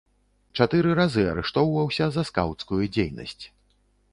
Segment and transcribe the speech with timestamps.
[0.63, 3.43] Чатыры разы арыштоўваўся за скаўцкую дзейнасць.